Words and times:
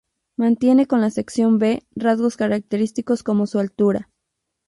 Mantiene 0.35 0.87
con 0.87 0.99
la 0.99 1.11
sección 1.11 1.59
B 1.59 1.85
rasgos 1.95 2.35
característicos 2.35 3.21
como 3.21 3.45
su 3.45 3.59
altura. 3.59 4.09